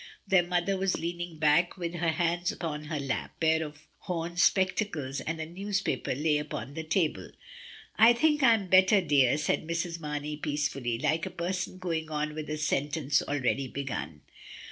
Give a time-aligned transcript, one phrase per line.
[0.27, 4.35] Their mother was leaning back with her hands upon her lap, a pair of horn
[4.35, 7.29] spectacles and a newspaper lay upon the table.
[7.97, 9.99] "I think I am better, dear," said Mrs.
[9.99, 14.21] Marney peacefully, like a person going on with a sentence already begun.